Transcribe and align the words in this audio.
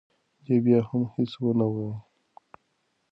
دې 0.45 0.55
بیا 0.65 0.79
هم 0.89 1.03
هیڅ 1.15 1.31
ونه 1.41 1.67
ویل. 1.73 1.95